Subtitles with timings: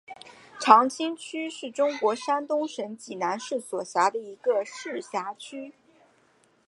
[0.59, 5.75] 长清区是中国山东省济南市所辖的一个市辖区。